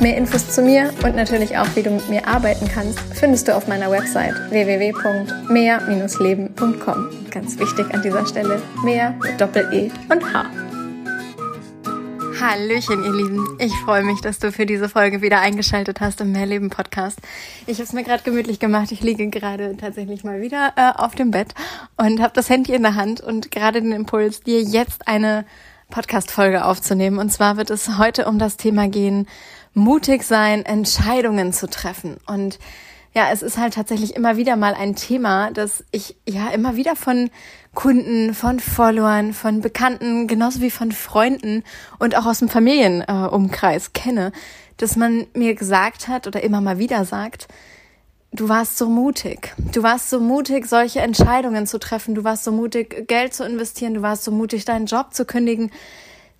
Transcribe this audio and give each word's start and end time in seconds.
Mehr 0.00 0.16
Infos 0.16 0.48
zu 0.48 0.62
mir 0.62 0.94
und 1.02 1.16
natürlich 1.16 1.58
auch, 1.58 1.66
wie 1.74 1.82
du 1.82 1.90
mit 1.90 2.08
mir 2.08 2.28
arbeiten 2.28 2.68
kannst, 2.68 3.00
findest 3.14 3.48
du 3.48 3.56
auf 3.56 3.66
meiner 3.66 3.90
Website 3.90 4.36
www.mehr-leben.com. 4.50 7.08
Ganz 7.32 7.58
wichtig 7.58 7.92
an 7.92 8.02
dieser 8.02 8.24
Stelle, 8.24 8.62
mehr 8.84 9.16
mit 9.20 9.40
Doppel-E 9.40 9.90
und 10.08 10.32
H. 10.32 10.44
Hallöchen, 12.40 13.02
ihr 13.02 13.12
Lieben. 13.12 13.44
Ich 13.58 13.74
freue 13.84 14.04
mich, 14.04 14.20
dass 14.20 14.38
du 14.38 14.52
für 14.52 14.66
diese 14.66 14.88
Folge 14.88 15.20
wieder 15.20 15.40
eingeschaltet 15.40 16.00
hast 16.00 16.20
im 16.20 16.30
Mehrleben 16.30 16.70
Podcast. 16.70 17.18
Ich 17.66 17.78
habe 17.78 17.84
es 17.84 17.92
mir 17.92 18.04
gerade 18.04 18.22
gemütlich 18.22 18.60
gemacht. 18.60 18.92
Ich 18.92 19.00
liege 19.00 19.28
gerade 19.30 19.76
tatsächlich 19.76 20.22
mal 20.22 20.40
wieder 20.40 20.74
äh, 20.76 20.92
auf 20.96 21.16
dem 21.16 21.32
Bett 21.32 21.54
und 21.96 22.22
habe 22.22 22.34
das 22.34 22.48
Handy 22.48 22.72
in 22.72 22.82
der 22.82 22.94
Hand 22.94 23.20
und 23.20 23.50
gerade 23.50 23.82
den 23.82 23.90
Impuls, 23.90 24.42
dir 24.42 24.62
jetzt 24.62 25.08
eine 25.08 25.44
Podcast-Folge 25.90 26.64
aufzunehmen. 26.64 27.18
Und 27.18 27.32
zwar 27.32 27.56
wird 27.56 27.70
es 27.70 27.98
heute 27.98 28.26
um 28.26 28.38
das 28.38 28.56
Thema 28.56 28.88
gehen, 28.88 29.26
mutig 29.78 30.22
sein, 30.22 30.64
Entscheidungen 30.64 31.52
zu 31.52 31.68
treffen. 31.68 32.18
Und 32.26 32.58
ja, 33.14 33.30
es 33.32 33.42
ist 33.42 33.58
halt 33.58 33.74
tatsächlich 33.74 34.14
immer 34.14 34.36
wieder 34.36 34.56
mal 34.56 34.74
ein 34.74 34.94
Thema, 34.94 35.50
das 35.50 35.84
ich 35.90 36.16
ja 36.28 36.48
immer 36.50 36.76
wieder 36.76 36.94
von 36.94 37.30
Kunden, 37.74 38.34
von 38.34 38.60
Followern, 38.60 39.32
von 39.32 39.60
Bekannten, 39.60 40.26
genauso 40.26 40.60
wie 40.60 40.70
von 40.70 40.92
Freunden 40.92 41.64
und 41.98 42.16
auch 42.16 42.26
aus 42.26 42.40
dem 42.40 42.48
Familienumkreis 42.48 43.88
äh, 43.88 43.90
kenne, 43.92 44.32
dass 44.76 44.96
man 44.96 45.26
mir 45.34 45.54
gesagt 45.54 46.08
hat 46.08 46.26
oder 46.26 46.42
immer 46.42 46.60
mal 46.60 46.78
wieder 46.78 47.04
sagt, 47.04 47.48
du 48.32 48.48
warst 48.48 48.78
so 48.78 48.88
mutig. 48.88 49.54
Du 49.72 49.82
warst 49.82 50.10
so 50.10 50.20
mutig, 50.20 50.66
solche 50.66 51.00
Entscheidungen 51.00 51.66
zu 51.66 51.78
treffen. 51.78 52.14
Du 52.14 52.24
warst 52.24 52.44
so 52.44 52.52
mutig, 52.52 53.08
Geld 53.08 53.34
zu 53.34 53.44
investieren. 53.44 53.94
Du 53.94 54.02
warst 54.02 54.24
so 54.24 54.30
mutig, 54.30 54.64
deinen 54.64 54.86
Job 54.86 55.14
zu 55.14 55.24
kündigen. 55.24 55.70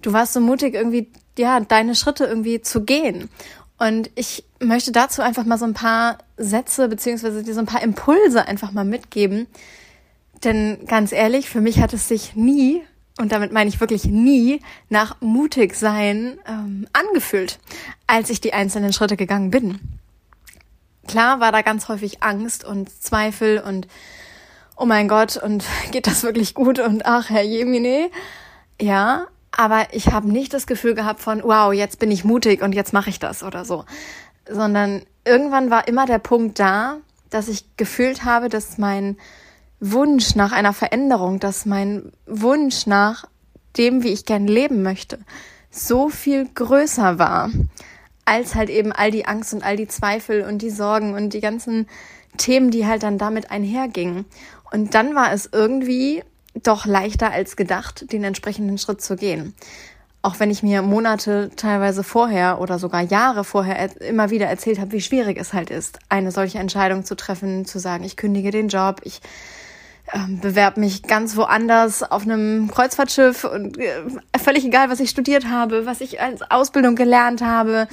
Du 0.03 0.13
warst 0.13 0.33
so 0.33 0.41
mutig, 0.41 0.75
irgendwie 0.75 1.11
ja, 1.39 1.61
deine 1.61 1.95
Schritte 1.95 2.25
irgendwie 2.25 2.61
zu 2.61 2.85
gehen. 2.85 3.29
Und 3.79 4.11
ich 4.17 4.45
möchte 4.61 4.91
dazu 4.91 5.23
einfach 5.23 5.45
mal 5.45 5.59
so 5.59 5.65
ein 5.65 5.75
paar 5.75 6.19
Sätze 6.37 6.89
beziehungsweise 6.89 7.45
dir 7.45 7.55
so 7.55 7.61
ein 7.61 7.67
paar 7.67 7.83
Impulse 7.83 8.47
einfach 8.47 8.73
mal 8.73 8.85
mitgeben. 8.85 9.47
Denn 10.45 10.79
ganz 10.87 11.13
ehrlich, 11.13 11.49
für 11.49 11.61
mich 11.61 11.81
hat 11.81 11.93
es 11.93 12.09
sich 12.09 12.35
nie, 12.35 12.83
und 13.19 13.33
damit 13.33 13.53
meine 13.53 13.69
ich 13.69 13.81
wirklich 13.81 14.05
nie, 14.05 14.61
nach 14.89 15.21
mutig 15.21 15.75
sein 15.75 16.39
ähm, 16.47 16.87
angefühlt, 16.93 17.59
als 18.07 18.31
ich 18.31 18.41
die 18.41 18.53
einzelnen 18.53 18.93
Schritte 18.93 19.17
gegangen 19.17 19.51
bin. 19.51 19.81
Klar 21.07 21.41
war 21.41 21.53
da 21.53 21.63
ganz 21.63 21.89
häufig 21.89 22.23
Angst 22.23 22.65
und 22.65 22.91
Zweifel 23.03 23.61
und 23.61 23.89
oh 24.77 24.87
mein 24.87 25.09
Gott, 25.09 25.37
und 25.37 25.65
geht 25.91 26.07
das 26.07 26.23
wirklich 26.23 26.55
gut 26.55 26.79
und 26.79 27.07
ach, 27.07 27.31
Herr 27.31 27.43
Jemine. 27.43 28.11
Ja, 28.81 29.27
aber 29.59 29.89
ich 29.91 30.13
habe 30.13 30.31
nicht 30.31 30.55
das 30.55 30.69
Gefühl 30.69 30.95
gehabt 30.95 31.21
von, 31.21 31.43
wow, 31.43 31.73
jetzt 31.73 31.99
bin 31.99 32.13
ich 32.13 32.25
mutig 32.25 32.63
und 32.63 32.77
jetzt 32.77 32.93
mache 32.93 33.11
ich 33.11 33.19
das 33.19 33.43
oder 33.43 33.65
so, 33.65 33.85
sondern 34.49 35.03
irgendwann 35.25 35.69
war 35.69 35.89
immer 35.89 36.07
der 36.07 36.21
Punkt 36.21 36.61
da, 36.61 36.99
dass 37.29 37.49
ich 37.49 37.65
gefühlt 37.77 38.25
habe, 38.25 38.49
dass 38.49 38.79
mein 38.79 39.17
Wunsch 39.81 40.37
nach 40.37 40.53
einer 40.53 40.73
Veränderung, 40.73 41.41
dass 41.41 41.67
mein 41.67 42.13
Wunsch 42.25 42.87
nach 42.87 43.25
dem, 43.77 44.05
wie 44.05 44.13
ich 44.13 44.25
gern 44.25 44.47
leben 44.47 44.85
möchte, 44.85 45.19
so 45.73 46.09
viel 46.09 46.49
größer 46.55 47.19
war, 47.19 47.51
als 48.25 48.55
halt 48.55 48.71
eben 48.71 48.93
all 48.93 49.11
die 49.11 49.27
Angst 49.27 49.55
und 49.55 49.65
all 49.65 49.77
die 49.77 49.89
Zweifel 49.89 50.43
und 50.43 50.63
die 50.63 50.71
Sorgen 50.71 51.15
und 51.15 51.35
die 51.35 51.41
ganzen 51.41 51.89
Themen, 52.37 52.71
die 52.71 52.87
halt 52.87 53.03
dann 53.03 53.19
damit 53.19 53.51
einhergingen. 53.51 54.25
Und 54.71 54.95
dann 54.95 55.17
war 55.17 55.33
es 55.33 55.51
irgendwie 55.53 56.23
doch 56.63 56.87
leichter 56.87 57.31
als 57.31 57.57
gedacht, 57.57 58.13
den 58.13 58.25
entsprechenden 58.25 58.79
Schritt 58.79 59.01
zu 59.01 59.17
gehen. 59.17 59.55
Auch 60.21 60.41
wenn 60.41 60.51
ich 60.51 60.63
mir 60.63 60.83
Monate 60.83 61.51
teilweise 61.55 62.03
vorher 62.03 62.61
oder 62.61 62.79
sogar 62.79 63.03
Jahre 63.03 63.45
vorher 63.45 64.01
immer 64.01 64.31
wieder 64.31 64.47
erzählt 64.47 64.81
habe, 64.81 64.93
wie 64.93 65.01
schwierig 65.01 65.39
es 65.39 65.53
halt 65.53 65.71
ist, 65.71 66.01
eine 66.09 66.33
solche 66.33 66.59
Entscheidung 66.59 67.05
zu 67.05 67.15
treffen, 67.15 67.67
zu 67.67 67.79
sagen, 67.79 68.05
ich 68.05 68.17
kündige 68.17 68.51
den 68.51 68.69
Job, 68.69 69.01
ich 69.05 69.21
äh, 70.13 70.19
bewerbe 70.41 70.81
mich 70.81 71.03
ganz 71.03 71.37
woanders 71.37 72.03
auf 72.03 72.23
einem 72.23 72.71
Kreuzfahrtschiff 72.71 73.45
und 73.45 73.79
äh, 73.79 74.03
völlig 74.43 74.65
egal, 74.65 74.91
was 74.91 75.01
ich 75.01 75.11
studiert 75.11 75.47
habe, 75.49 75.85
was 75.87 76.01
ich 76.01 76.21
als 76.21 76.43
Ausbildung 76.51 76.97
gelernt 76.97 77.43
habe, 77.43 77.89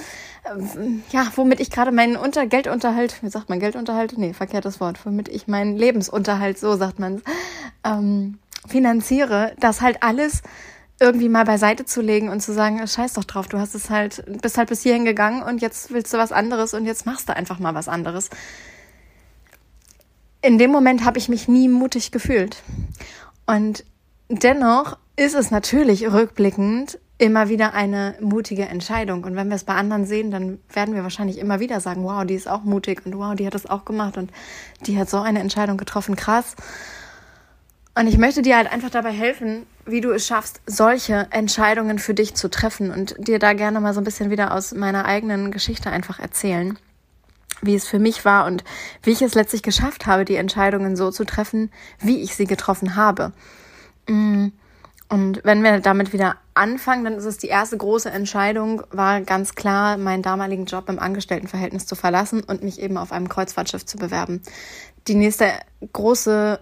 äh, 0.46 0.50
ja, 1.12 1.28
womit 1.36 1.60
ich 1.60 1.70
gerade 1.70 1.92
meinen 1.92 2.16
Unter 2.16 2.48
Geldunterhalt, 2.48 3.22
wie 3.22 3.30
sagt 3.30 3.50
man 3.50 3.60
Geldunterhalt? 3.60 4.18
Nee, 4.18 4.34
verkehrtes 4.34 4.80
Wort, 4.80 5.06
womit 5.06 5.28
ich 5.28 5.48
meinen 5.48 5.76
Lebensunterhalt, 5.76 6.58
so 6.58 6.78
sagt 6.78 7.00
man 7.00 7.22
ähm, 7.84 8.40
finanziere, 8.68 9.54
das 9.60 9.82
halt 9.82 10.02
alles 10.02 10.42
irgendwie 11.00 11.30
mal 11.30 11.44
beiseite 11.44 11.86
zu 11.86 12.02
legen 12.02 12.30
und 12.30 12.42
zu 12.42 12.54
sagen, 12.54 12.86
scheiß 12.86 13.14
doch 13.14 13.26
drauf, 13.26 13.48
du 13.48 13.60
hast 13.60 13.76
es 13.76 13.90
halt, 13.90 14.24
bist 14.42 14.58
halt 14.58 14.70
bis 14.70 14.82
hierhin 14.82 15.06
gegangen 15.06 15.44
und 15.44 15.62
jetzt 15.62 15.92
willst 15.92 16.14
du 16.14 16.18
was 16.18 16.32
anderes 16.32 16.74
und 16.74 16.86
jetzt 16.86 17.06
machst 17.06 17.28
du 17.28 17.36
einfach 17.36 17.60
mal 17.60 17.76
was 17.76 17.88
anderes. 17.88 18.30
In 20.42 20.58
dem 20.58 20.72
Moment 20.72 21.04
habe 21.04 21.18
ich 21.18 21.28
mich 21.28 21.48
nie 21.48 21.68
mutig 21.68 22.12
gefühlt. 22.12 22.62
Und 23.46 23.84
dennoch 24.30 24.98
ist 25.18 25.36
es 25.36 25.52
natürlich 25.52 26.12
rückblickend 26.12 27.00
immer 27.18 27.50
wieder 27.50 27.74
eine 27.74 28.16
mutige 28.20 28.66
Entscheidung. 28.66 29.24
Und 29.24 29.36
wenn 29.36 29.48
wir 29.48 29.56
es 29.56 29.64
bei 29.64 29.74
anderen 29.74 30.06
sehen, 30.06 30.32
dann 30.32 30.60
werden 30.72 30.94
wir 30.94 31.04
wahrscheinlich 31.04 31.40
immer 31.40 31.60
wieder 31.60 31.80
sagen, 31.80 32.04
wow, 32.04 32.26
die 32.26 32.36
ist 32.36 32.48
auch 32.48 32.64
mutig 32.64 33.06
und 33.06 33.18
wow, 33.18 33.36
die 33.36 33.48
hat 33.48 33.56
es 33.56 33.70
auch 33.70 33.86
gemacht 33.86 34.18
und 34.18 34.32
die 34.86 34.98
hat 34.98 35.10
so 35.10 35.20
eine 35.20 35.40
Entscheidung 35.40 35.78
getroffen, 35.78 36.16
krass. 36.16 36.56
Und 37.98 38.08
ich 38.08 38.18
möchte 38.18 38.42
dir 38.42 38.58
halt 38.58 38.70
einfach 38.72 38.90
dabei 38.90 39.12
helfen, 39.12 39.66
wie 39.86 40.02
du 40.02 40.12
es 40.12 40.28
schaffst, 40.28 40.62
solche 40.66 41.28
Entscheidungen 41.32 41.98
für 41.98 42.14
dich 42.14 42.36
zu 42.36 42.50
treffen 42.50 42.92
und 42.92 43.16
dir 43.18 43.40
da 43.40 43.54
gerne 43.54 43.80
mal 43.80 43.94
so 43.94 44.02
ein 44.02 44.04
bisschen 44.04 44.30
wieder 44.30 44.54
aus 44.54 44.74
meiner 44.74 45.06
eigenen 45.06 45.50
Geschichte 45.50 45.90
einfach 45.90 46.20
erzählen, 46.20 46.78
wie 47.62 47.74
es 47.74 47.88
für 47.88 48.00
mich 48.00 48.26
war 48.26 48.48
und 48.48 48.66
wie 49.02 49.12
ich 49.12 49.22
es 49.22 49.34
letztlich 49.34 49.64
geschafft 49.64 50.08
habe, 50.08 50.26
die 50.26 50.36
Entscheidungen 50.36 50.98
so 50.98 51.10
zu 51.10 51.24
treffen, 51.24 51.72
wie 52.00 52.22
ich 52.22 52.36
sie 52.36 52.46
getroffen 52.46 52.98
habe. 52.98 53.32
Mm. 54.08 54.48
Und 55.08 55.42
wenn 55.44 55.64
wir 55.64 55.82
damit 55.82 56.14
wieder 56.14 56.38
anfangen, 56.56 57.04
dann 57.04 57.14
ist 57.14 57.26
es 57.26 57.38
die 57.38 57.48
erste 57.48 57.78
große 57.78 58.10
Entscheidung, 58.10 58.82
war 58.90 59.22
ganz 59.22 59.54
klar, 59.54 59.98
meinen 59.98 60.24
damaligen 60.24 60.66
Job 60.66 60.90
im 60.90 60.98
Angestelltenverhältnis 60.98 61.86
zu 61.86 61.96
verlassen 61.96 62.42
und 62.42 62.64
mich 62.64 62.82
eben 62.82 62.98
auf 62.98 63.12
einem 63.12 63.30
Kreuzfahrtschiff 63.30 63.86
zu 63.86 64.00
bewerben. 64.00 64.42
Die 65.08 65.14
nächste 65.14 65.52
große 65.94 66.60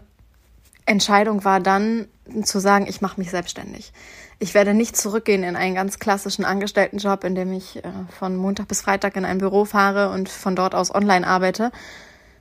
Entscheidung 0.85 1.45
war 1.45 1.59
dann 1.59 2.07
zu 2.43 2.59
sagen, 2.59 2.87
ich 2.87 3.01
mache 3.01 3.19
mich 3.19 3.29
selbstständig. 3.29 3.93
Ich 4.39 4.53
werde 4.53 4.73
nicht 4.73 4.97
zurückgehen 4.97 5.43
in 5.43 5.55
einen 5.55 5.75
ganz 5.75 5.99
klassischen 5.99 6.45
Angestelltenjob, 6.45 7.23
in 7.23 7.35
dem 7.35 7.53
ich 7.53 7.77
äh, 7.77 7.91
von 8.17 8.35
Montag 8.35 8.67
bis 8.67 8.81
Freitag 8.81 9.15
in 9.15 9.25
ein 9.25 9.37
Büro 9.37 9.65
fahre 9.65 10.09
und 10.09 10.29
von 10.29 10.55
dort 10.55 10.75
aus 10.75 10.93
online 10.93 11.25
arbeite, 11.25 11.71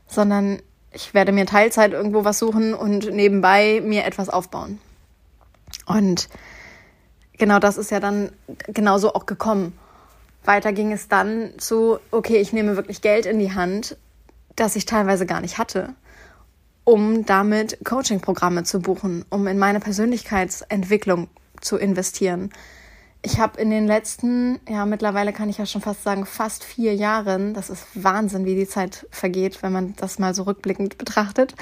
sondern 0.06 0.60
ich 0.92 1.14
werde 1.14 1.32
mir 1.32 1.46
Teilzeit 1.46 1.92
irgendwo 1.92 2.24
was 2.24 2.38
suchen 2.38 2.74
und 2.74 3.12
nebenbei 3.12 3.80
mir 3.84 4.04
etwas 4.04 4.28
aufbauen. 4.28 4.78
Und 5.86 6.28
genau 7.38 7.58
das 7.58 7.76
ist 7.76 7.90
ja 7.90 8.00
dann 8.00 8.30
genauso 8.68 9.14
auch 9.14 9.26
gekommen. 9.26 9.78
Weiter 10.44 10.72
ging 10.72 10.92
es 10.92 11.08
dann 11.08 11.52
zu, 11.58 11.98
okay, 12.10 12.38
ich 12.38 12.52
nehme 12.52 12.76
wirklich 12.76 13.00
Geld 13.00 13.26
in 13.26 13.38
die 13.38 13.54
Hand, 13.54 13.96
das 14.56 14.76
ich 14.76 14.86
teilweise 14.86 15.24
gar 15.24 15.40
nicht 15.40 15.58
hatte 15.58 15.94
um 16.84 17.24
damit 17.24 17.78
Coaching-Programme 17.84 18.64
zu 18.64 18.80
buchen, 18.80 19.24
um 19.30 19.46
in 19.46 19.58
meine 19.58 19.80
Persönlichkeitsentwicklung 19.80 21.28
zu 21.60 21.76
investieren. 21.76 22.50
Ich 23.24 23.38
habe 23.38 23.60
in 23.60 23.70
den 23.70 23.86
letzten, 23.86 24.58
ja 24.68 24.84
mittlerweile 24.84 25.32
kann 25.32 25.48
ich 25.48 25.58
ja 25.58 25.66
schon 25.66 25.80
fast 25.80 26.02
sagen, 26.02 26.26
fast 26.26 26.64
vier 26.64 26.94
Jahren, 26.94 27.54
das 27.54 27.70
ist 27.70 27.86
Wahnsinn, 27.94 28.44
wie 28.44 28.56
die 28.56 28.66
Zeit 28.66 29.06
vergeht, 29.12 29.62
wenn 29.62 29.72
man 29.72 29.94
das 29.96 30.18
mal 30.18 30.34
so 30.34 30.42
rückblickend 30.42 30.98
betrachtet, 30.98 31.54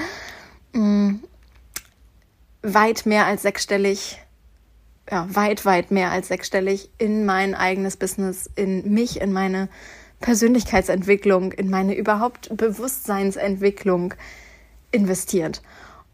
mm, 0.73 1.17
weit 2.63 3.05
mehr 3.05 3.27
als 3.27 3.43
sechsstellig, 3.43 4.23
ja, 5.11 5.27
weit, 5.35 5.67
weit 5.67 5.91
mehr 5.91 6.11
als 6.11 6.29
sechsstellig 6.29 6.89
in 6.97 7.27
mein 7.27 7.55
eigenes 7.55 7.99
Business, 7.99 8.49
in 8.55 8.95
mich, 8.95 9.21
in 9.21 9.33
meine 9.33 9.69
Persönlichkeitsentwicklung, 10.21 11.53
in 11.53 11.69
meine 11.69 11.95
überhaupt 11.95 12.57
Bewusstseinsentwicklung, 12.57 14.15
investiert. 14.91 15.63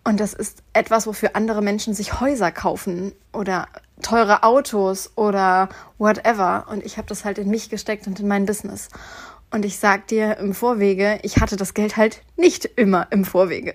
Und 0.05 0.21
das 0.21 0.35
ist 0.35 0.63
etwas, 0.73 1.07
wofür 1.07 1.31
andere 1.35 1.63
Menschen 1.63 1.93
sich 1.93 2.21
Häuser 2.21 2.53
kaufen 2.53 3.13
oder 3.33 3.67
teure 4.03 4.45
Autos 4.45 5.11
oder 5.17 5.69
whatever. 5.99 6.67
Und 6.71 6.85
ich 6.85 6.97
habe 6.97 7.09
das 7.09 7.25
halt 7.25 7.39
in 7.39 7.51
mich 7.51 7.71
gesteckt 7.71 8.07
und 8.07 8.21
in 8.21 8.29
mein 8.29 8.47
Business. 8.47 8.89
Und 9.51 9.65
ich 9.65 9.79
sag 9.79 10.07
dir 10.09 10.37
im 10.39 10.55
Vorwege, 10.55 11.19
ich 11.23 11.39
hatte 11.39 11.57
das 11.57 11.75
Geld 11.75 11.97
halt 11.97 12.23
nicht 12.37 12.65
immer 12.65 13.09
im 13.11 13.25
Vorwege. 13.25 13.75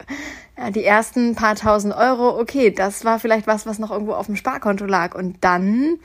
Ja, 0.58 0.70
die 0.70 0.84
ersten 0.84 1.36
paar 1.36 1.56
tausend 1.56 1.94
Euro, 1.96 2.40
okay, 2.40 2.72
das 2.72 3.04
war 3.04 3.20
vielleicht 3.20 3.48
was, 3.48 3.66
was 3.66 3.80
noch 3.80 3.92
irgendwo 3.92 4.14
auf 4.14 4.28
dem 4.28 4.36
Sparkonto 4.36 4.86
lag. 4.86 5.16
Und 5.16 5.38
dann 5.42 5.98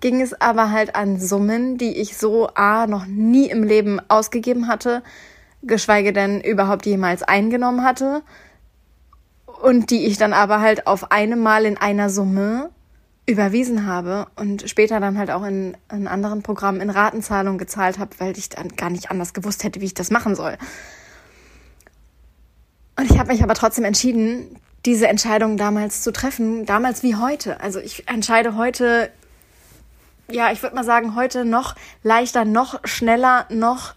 ging 0.00 0.20
es 0.20 0.38
aber 0.40 0.70
halt 0.70 0.94
an 0.94 1.18
Summen, 1.18 1.78
die 1.78 1.96
ich 1.96 2.16
so 2.16 2.48
A 2.54 2.86
noch 2.86 3.06
nie 3.06 3.48
im 3.48 3.62
Leben 3.62 4.00
ausgegeben 4.08 4.68
hatte, 4.68 5.02
geschweige 5.62 6.12
denn 6.12 6.40
überhaupt 6.40 6.86
jemals 6.86 7.22
eingenommen 7.22 7.82
hatte. 7.84 8.22
Und 9.62 9.90
die 9.90 10.06
ich 10.06 10.18
dann 10.18 10.32
aber 10.32 10.60
halt 10.60 10.86
auf 10.86 11.10
einmal 11.10 11.64
in 11.64 11.78
einer 11.78 12.10
Summe 12.10 12.70
überwiesen 13.26 13.86
habe 13.86 14.26
und 14.36 14.68
später 14.68 15.00
dann 15.00 15.18
halt 15.18 15.30
auch 15.30 15.42
in, 15.42 15.76
in 15.90 16.06
anderen 16.06 16.42
Programmen 16.42 16.80
in 16.80 16.90
Ratenzahlung 16.90 17.58
gezahlt 17.58 17.98
habe, 17.98 18.10
weil 18.18 18.38
ich 18.38 18.48
dann 18.48 18.68
gar 18.68 18.90
nicht 18.90 19.10
anders 19.10 19.34
gewusst 19.34 19.64
hätte, 19.64 19.80
wie 19.80 19.86
ich 19.86 19.94
das 19.94 20.10
machen 20.10 20.36
soll. 20.36 20.56
Und 22.96 23.10
ich 23.10 23.18
habe 23.18 23.32
mich 23.32 23.42
aber 23.42 23.54
trotzdem 23.54 23.84
entschieden, 23.84 24.56
diese 24.86 25.08
Entscheidung 25.08 25.56
damals 25.56 26.02
zu 26.02 26.12
treffen, 26.12 26.64
damals 26.64 27.02
wie 27.02 27.16
heute. 27.16 27.60
Also 27.60 27.80
ich 27.80 28.08
entscheide 28.08 28.56
heute, 28.56 29.10
ja, 30.30 30.52
ich 30.52 30.62
würde 30.62 30.76
mal 30.76 30.84
sagen, 30.84 31.16
heute 31.16 31.44
noch 31.44 31.74
leichter, 32.04 32.44
noch 32.44 32.80
schneller, 32.84 33.46
noch 33.50 33.94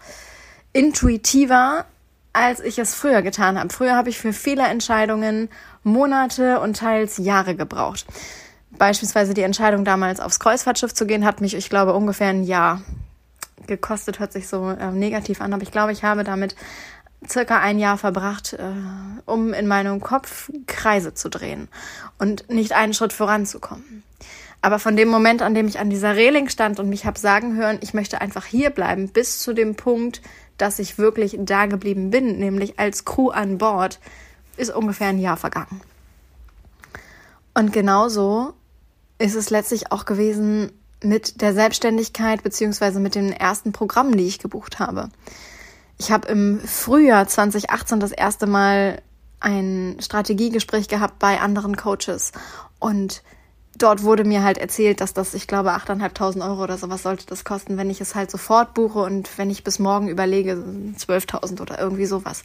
intuitiver, 0.72 1.84
als 2.32 2.60
ich 2.60 2.78
es 2.78 2.94
früher 2.94 3.22
getan 3.22 3.58
habe. 3.58 3.72
Früher 3.72 3.96
habe 3.96 4.08
ich 4.08 4.18
für 4.18 4.32
viele 4.32 4.66
Entscheidungen 4.66 5.48
Monate 5.82 6.60
und 6.60 6.76
teils 6.76 7.18
Jahre 7.18 7.54
gebraucht. 7.54 8.06
Beispielsweise 8.70 9.34
die 9.34 9.42
Entscheidung 9.42 9.84
damals 9.84 10.20
aufs 10.20 10.38
Kreuzfahrtschiff 10.38 10.94
zu 10.94 11.06
gehen, 11.06 11.24
hat 11.24 11.40
mich, 11.40 11.54
ich 11.54 11.70
glaube, 11.70 11.92
ungefähr 11.94 12.28
ein 12.28 12.44
Jahr 12.44 12.82
gekostet, 13.66 14.20
hört 14.20 14.32
sich 14.32 14.48
so 14.48 14.70
äh, 14.70 14.90
negativ 14.92 15.40
an, 15.40 15.52
aber 15.52 15.62
ich 15.62 15.72
glaube, 15.72 15.92
ich 15.92 16.04
habe 16.04 16.24
damit 16.24 16.54
circa 17.28 17.60
ein 17.60 17.78
Jahr 17.78 17.98
verbracht, 17.98 18.54
äh, 18.54 18.72
um 19.26 19.52
in 19.52 19.66
meinem 19.66 20.00
Kopf 20.00 20.50
Kreise 20.66 21.14
zu 21.14 21.28
drehen 21.28 21.68
und 22.18 22.48
nicht 22.48 22.72
einen 22.72 22.94
Schritt 22.94 23.12
voranzukommen. 23.12 24.02
Aber 24.62 24.78
von 24.78 24.96
dem 24.96 25.08
Moment, 25.08 25.42
an 25.42 25.54
dem 25.54 25.68
ich 25.68 25.78
an 25.78 25.90
dieser 25.90 26.16
Reling 26.16 26.48
stand 26.48 26.78
und 26.78 26.88
mich 26.88 27.06
habe 27.06 27.18
sagen 27.18 27.56
hören, 27.56 27.78
ich 27.80 27.94
möchte 27.94 28.20
einfach 28.20 28.44
hier 28.44 28.70
bleiben, 28.70 29.08
bis 29.08 29.38
zu 29.38 29.54
dem 29.54 29.74
Punkt, 29.74 30.20
dass 30.60 30.78
ich 30.78 30.98
wirklich 30.98 31.36
da 31.40 31.66
geblieben 31.66 32.10
bin, 32.10 32.38
nämlich 32.38 32.78
als 32.78 33.04
Crew 33.04 33.30
an 33.30 33.58
Bord, 33.58 33.98
ist 34.56 34.74
ungefähr 34.74 35.08
ein 35.08 35.18
Jahr 35.18 35.36
vergangen. 35.36 35.80
Und 37.54 37.72
genauso 37.72 38.54
ist 39.18 39.34
es 39.34 39.50
letztlich 39.50 39.92
auch 39.92 40.04
gewesen 40.04 40.72
mit 41.02 41.40
der 41.40 41.54
Selbstständigkeit 41.54 42.42
beziehungsweise 42.42 43.00
mit 43.00 43.14
den 43.14 43.32
ersten 43.32 43.72
Programmen, 43.72 44.16
die 44.16 44.26
ich 44.26 44.38
gebucht 44.38 44.78
habe. 44.78 45.08
Ich 45.98 46.10
habe 46.10 46.28
im 46.28 46.60
Frühjahr 46.60 47.26
2018 47.26 48.00
das 48.00 48.12
erste 48.12 48.46
Mal 48.46 49.02
ein 49.40 49.96
Strategiegespräch 50.00 50.88
gehabt 50.88 51.18
bei 51.18 51.40
anderen 51.40 51.76
Coaches 51.76 52.32
und 52.78 53.22
dort 53.82 54.02
wurde 54.02 54.24
mir 54.24 54.42
halt 54.42 54.58
erzählt, 54.58 55.00
dass 55.00 55.14
das, 55.14 55.34
ich 55.34 55.46
glaube, 55.46 55.70
8.500 55.70 56.48
Euro 56.48 56.62
oder 56.62 56.78
sowas 56.78 57.02
sollte 57.02 57.26
das 57.26 57.44
kosten, 57.44 57.76
wenn 57.76 57.90
ich 57.90 58.00
es 58.00 58.14
halt 58.14 58.30
sofort 58.30 58.74
buche 58.74 59.00
und 59.00 59.36
wenn 59.38 59.50
ich 59.50 59.64
bis 59.64 59.78
morgen 59.78 60.08
überlege, 60.08 60.52
12.000 60.52 61.60
oder 61.60 61.78
irgendwie 61.78 62.06
sowas. 62.06 62.42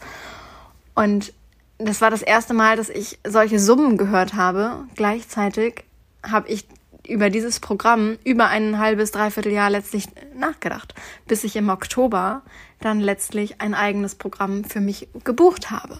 Und 0.93 1.33
das 1.77 2.01
war 2.01 2.09
das 2.09 2.21
erste 2.21 2.53
Mal, 2.53 2.77
dass 2.77 2.89
ich 2.89 3.19
solche 3.25 3.59
Summen 3.59 3.97
gehört 3.97 4.33
habe. 4.33 4.85
Gleichzeitig 4.95 5.83
habe 6.23 6.47
ich 6.49 6.65
über 7.07 7.29
dieses 7.29 7.59
Programm 7.59 8.17
über 8.23 8.47
ein 8.47 8.79
halbes, 8.79 9.11
dreiviertel 9.11 9.51
Jahr 9.51 9.69
letztlich 9.69 10.07
nachgedacht, 10.35 10.95
bis 11.27 11.43
ich 11.43 11.55
im 11.55 11.69
Oktober 11.69 12.41
dann 12.79 12.99
letztlich 12.99 13.61
ein 13.61 13.73
eigenes 13.73 14.15
Programm 14.15 14.63
für 14.63 14.81
mich 14.81 15.07
gebucht 15.23 15.71
habe. 15.71 15.99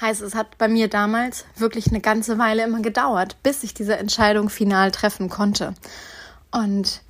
Heißt, 0.00 0.22
es 0.22 0.34
hat 0.34 0.58
bei 0.58 0.68
mir 0.68 0.88
damals 0.88 1.44
wirklich 1.56 1.88
eine 1.88 2.00
ganze 2.00 2.38
Weile 2.38 2.64
immer 2.64 2.80
gedauert, 2.82 3.36
bis 3.42 3.62
ich 3.64 3.74
diese 3.74 3.96
Entscheidung 3.96 4.48
final 4.48 4.92
treffen 4.92 5.28
konnte. 5.28 5.74
Und 6.50 7.02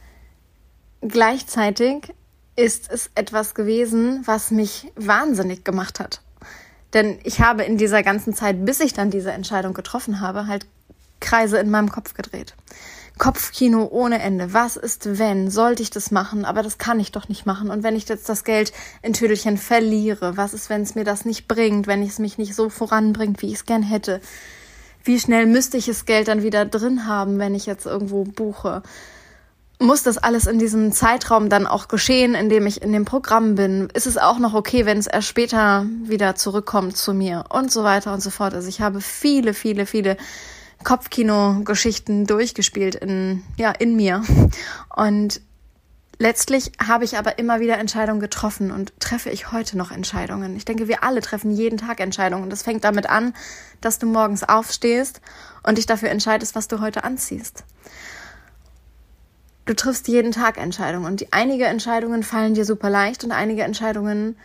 gleichzeitig 1.02 2.14
ist 2.56 2.90
es 2.90 3.11
etwas 3.14 3.55
gewesen, 3.55 4.23
was 4.25 4.50
mich 4.50 4.90
wahnsinnig 4.96 5.64
gemacht 5.64 6.00
hat. 6.00 6.23
Denn 6.94 7.19
ich 7.23 7.40
habe 7.40 7.62
in 7.64 7.76
dieser 7.76 8.02
ganzen 8.02 8.35
Zeit, 8.35 8.64
bis 8.64 8.81
ich 8.81 8.94
dann 8.94 9.11
diese 9.11 9.32
Entscheidung 9.32 9.75
getroffen 9.75 10.20
habe, 10.20 10.46
halt 10.46 10.67
Kreise 11.20 11.58
in 11.58 11.70
meinem 11.70 11.90
Kopf 11.90 12.14
gedreht. 12.14 12.55
Kopfkino 13.19 13.88
ohne 13.91 14.20
Ende. 14.20 14.53
Was 14.53 14.76
ist, 14.76 15.19
wenn? 15.19 15.50
Sollte 15.50 15.82
ich 15.82 15.91
das 15.91 16.11
machen? 16.11 16.44
Aber 16.44 16.62
das 16.62 16.79
kann 16.79 17.00
ich 17.00 17.12
doch 17.12 17.29
nicht 17.29 17.47
machen. 17.47 17.70
Und 17.70 17.82
wenn 17.82 17.97
ich 17.97 18.09
jetzt 18.09 18.29
das 18.29 18.44
Geld 18.44 18.73
in 19.03 19.12
Tüdelchen 19.12 19.59
verliere? 19.59 20.37
Was 20.37 20.55
ist, 20.55 20.70
wenn 20.70 20.82
es 20.82 20.94
mir 20.94 21.05
das 21.05 21.25
nicht 21.25 21.49
bringt? 21.49 21.87
Wenn 21.87 22.03
es 22.03 22.19
mich 22.19 22.38
nicht 22.38 22.55
so 22.55 22.70
voranbringt, 22.70 23.43
wie 23.43 23.49
ich 23.49 23.55
es 23.55 23.67
gern 23.67 23.82
hätte? 23.82 24.20
Wie 25.05 25.19
schnell 25.19 25.47
müsste 25.47 25.76
ich 25.76 25.87
das 25.87 26.06
Geld 26.06 26.29
dann 26.29 26.43
wieder 26.43 26.65
drin 26.65 27.06
haben, 27.06 27.38
wenn 27.38 27.55
ich 27.55 27.67
jetzt 27.67 27.87
irgendwo 27.87 28.25
buche? 28.25 28.82
Muss 29.81 30.03
das 30.03 30.19
alles 30.19 30.47
in 30.47 30.59
diesem 30.59 30.93
Zeitraum 30.93 31.49
dann 31.49 31.67
auch 31.67 31.87
geschehen, 31.87 32.35
in 32.35 32.49
dem 32.49 32.67
ich 32.67 32.82
in 32.82 32.93
dem 32.93 33.05
Programm 33.05 33.55
bin? 33.55 33.88
Ist 33.94 34.06
es 34.06 34.19
auch 34.19 34.38
noch 34.38 34.55
okay, 34.55 34.87
wenn 34.87 34.99
es 34.99 35.06
erst 35.06 35.29
später 35.29 35.87
wieder 36.03 36.35
zurückkommt 36.35 36.97
zu 36.97 37.14
mir? 37.14 37.44
Und 37.49 37.71
so 37.71 37.85
weiter 37.85 38.12
und 38.12 38.21
so 38.21 38.31
fort. 38.31 38.55
Also 38.55 38.69
ich 38.69 38.81
habe 38.81 39.00
viele, 39.00 39.55
viele, 39.55 39.87
viele 39.87 40.17
Kopfkino-Geschichten 40.84 42.26
durchgespielt 42.26 42.94
in, 42.94 43.42
ja, 43.56 43.70
in 43.70 43.96
mir. 43.96 44.22
Und 44.94 45.40
letztlich 46.19 46.72
habe 46.86 47.04
ich 47.04 47.19
aber 47.19 47.38
immer 47.38 47.60
wieder 47.60 47.78
Entscheidungen 47.78 48.20
getroffen 48.20 48.70
und 48.70 48.92
treffe 49.00 49.30
ich 49.30 49.52
heute 49.52 49.76
noch 49.76 49.90
Entscheidungen. 49.90 50.56
Ich 50.56 50.64
denke, 50.64 50.88
wir 50.88 51.04
alle 51.04 51.20
treffen 51.20 51.50
jeden 51.50 51.78
Tag 51.78 52.00
Entscheidungen. 52.00 52.50
Das 52.50 52.62
fängt 52.62 52.84
damit 52.84 53.08
an, 53.08 53.34
dass 53.80 53.98
du 53.98 54.06
morgens 54.06 54.44
aufstehst 54.44 55.20
und 55.62 55.78
dich 55.78 55.86
dafür 55.86 56.10
entscheidest, 56.10 56.54
was 56.54 56.69
du 56.69 56.80
heute 56.80 57.04
anziehst. 57.04 57.64
Du 59.66 59.75
triffst 59.75 60.08
jeden 60.08 60.32
Tag 60.32 60.56
Entscheidungen 60.56 61.04
und 61.04 61.20
die, 61.20 61.32
einige 61.32 61.66
Entscheidungen 61.66 62.22
fallen 62.22 62.54
dir 62.54 62.64
super 62.64 62.88
leicht 62.88 63.22
und 63.25 63.32
einige 63.32 63.64
Entscheidungen 63.64 64.36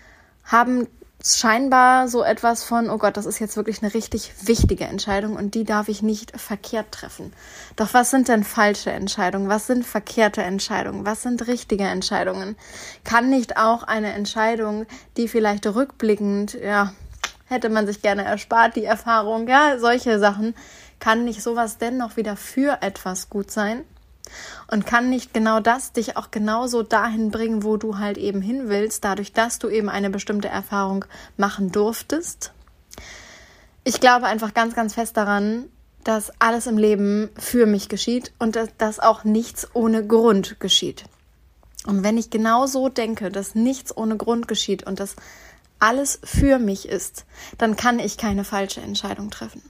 haben 0.43 0.87
scheinbar 1.25 2.09
so 2.09 2.21
etwas 2.21 2.65
von, 2.65 2.89
oh 2.89 2.97
Gott, 2.97 3.15
das 3.15 3.25
ist 3.25 3.39
jetzt 3.39 3.55
wirklich 3.55 3.81
eine 3.81 3.93
richtig 3.93 4.33
wichtige 4.41 4.83
Entscheidung 4.83 5.37
und 5.37 5.55
die 5.55 5.63
darf 5.63 5.87
ich 5.87 6.01
nicht 6.01 6.37
verkehrt 6.39 6.91
treffen. 6.91 7.31
Doch 7.77 7.93
was 7.93 8.11
sind 8.11 8.27
denn 8.27 8.43
falsche 8.43 8.91
Entscheidungen? 8.91 9.47
Was 9.47 9.67
sind 9.67 9.85
verkehrte 9.85 10.43
Entscheidungen? 10.43 11.05
Was 11.05 11.23
sind 11.23 11.47
richtige 11.47 11.85
Entscheidungen? 11.85 12.57
Kann 13.05 13.29
nicht 13.29 13.55
auch 13.55 13.83
eine 13.83 14.11
Entscheidung, 14.11 14.85
die 15.15 15.29
vielleicht 15.29 15.65
rückblickend, 15.65 16.55
ja, 16.55 16.93
hätte 17.45 17.69
man 17.69 17.87
sich 17.87 18.01
gerne 18.01 18.25
erspart, 18.25 18.75
die 18.75 18.83
Erfahrung, 18.83 19.47
ja, 19.47 19.79
solche 19.79 20.19
Sachen, 20.19 20.53
kann 20.99 21.23
nicht 21.23 21.41
sowas 21.41 21.77
dennoch 21.77 22.17
wieder 22.17 22.35
für 22.35 22.79
etwas 22.81 23.29
gut 23.29 23.49
sein? 23.49 23.85
Und 24.71 24.85
kann 24.85 25.09
nicht 25.09 25.33
genau 25.33 25.59
das 25.59 25.91
dich 25.91 26.17
auch 26.17 26.31
genauso 26.31 26.83
dahin 26.83 27.29
bringen, 27.29 27.63
wo 27.63 27.77
du 27.77 27.97
halt 27.97 28.17
eben 28.17 28.41
hin 28.41 28.69
willst, 28.69 29.03
dadurch, 29.03 29.33
dass 29.33 29.59
du 29.59 29.69
eben 29.69 29.89
eine 29.89 30.09
bestimmte 30.09 30.47
Erfahrung 30.47 31.05
machen 31.37 31.71
durftest? 31.71 32.53
Ich 33.83 33.99
glaube 33.99 34.27
einfach 34.27 34.53
ganz, 34.53 34.75
ganz 34.75 34.93
fest 34.93 35.17
daran, 35.17 35.65
dass 36.03 36.31
alles 36.39 36.67
im 36.67 36.77
Leben 36.77 37.29
für 37.37 37.65
mich 37.65 37.89
geschieht 37.89 38.33
und 38.39 38.57
dass 38.77 38.99
auch 38.99 39.23
nichts 39.23 39.67
ohne 39.73 40.05
Grund 40.05 40.59
geschieht. 40.59 41.05
Und 41.85 42.03
wenn 42.03 42.17
ich 42.17 42.29
genau 42.29 42.65
so 42.65 42.89
denke, 42.89 43.29
dass 43.29 43.55
nichts 43.55 43.95
ohne 43.95 44.15
Grund 44.17 44.47
geschieht 44.47 44.83
und 44.83 44.99
dass 44.99 45.15
alles 45.79 46.19
für 46.23 46.59
mich 46.59 46.87
ist, 46.87 47.25
dann 47.57 47.75
kann 47.75 47.99
ich 47.99 48.17
keine 48.17 48.45
falsche 48.45 48.79
Entscheidung 48.79 49.29
treffen. 49.31 49.61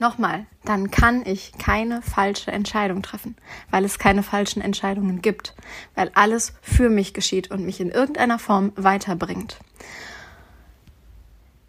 Nochmal, 0.00 0.46
dann 0.64 0.90
kann 0.90 1.26
ich 1.26 1.52
keine 1.58 2.00
falsche 2.00 2.50
Entscheidung 2.50 3.02
treffen, 3.02 3.36
weil 3.70 3.84
es 3.84 3.98
keine 3.98 4.22
falschen 4.22 4.62
Entscheidungen 4.62 5.20
gibt, 5.20 5.54
weil 5.94 6.10
alles 6.14 6.54
für 6.62 6.88
mich 6.88 7.12
geschieht 7.12 7.50
und 7.50 7.66
mich 7.66 7.80
in 7.80 7.90
irgendeiner 7.90 8.38
Form 8.38 8.72
weiterbringt. 8.76 9.58